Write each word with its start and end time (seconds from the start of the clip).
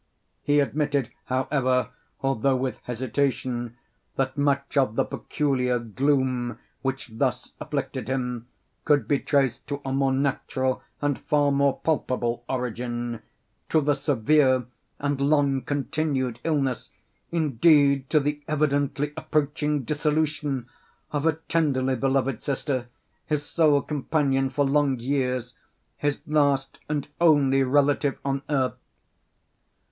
He 0.41 0.59
admitted, 0.59 1.11
however, 1.25 1.91
although 2.23 2.55
with 2.55 2.79
hesitation, 2.85 3.77
that 4.15 4.35
much 4.35 4.75
of 4.75 4.95
the 4.95 5.05
peculiar 5.05 5.77
gloom 5.77 6.57
which 6.81 7.11
thus 7.13 7.53
afflicted 7.61 8.07
him 8.09 8.47
could 8.83 9.07
be 9.07 9.19
traced 9.19 9.67
to 9.67 9.79
a 9.85 9.93
more 9.93 10.11
natural 10.11 10.81
and 11.03 11.19
far 11.19 11.51
more 11.51 11.77
palpable 11.81 12.43
origin—to 12.49 13.79
the 13.79 13.93
severe 13.93 14.65
and 14.97 15.21
long 15.21 15.61
continued 15.61 16.39
illness—indeed 16.43 18.09
to 18.09 18.19
the 18.19 18.41
evidently 18.47 19.13
approaching 19.15 19.83
dissolution—of 19.83 21.25
a 21.27 21.33
tenderly 21.47 21.95
beloved 21.95 22.41
sister—his 22.41 23.45
sole 23.45 23.83
companion 23.83 24.49
for 24.49 24.65
long 24.65 24.97
years—his 24.97 26.21
last 26.25 26.79
and 26.89 27.07
only 27.19 27.61
relative 27.61 28.17
on 28.25 28.41
earth. 28.49 28.73